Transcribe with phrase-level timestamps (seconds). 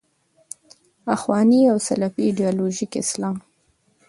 [1.15, 3.35] اخواني او سلفي ایدیالوژیک اسلام.